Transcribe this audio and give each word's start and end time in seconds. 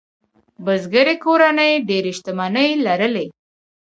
بزګري 0.65 1.15
کورنۍ 1.23 1.71
ډېرې 1.89 2.11
شتمنۍ 2.17 2.69
لرلې. 2.85 3.25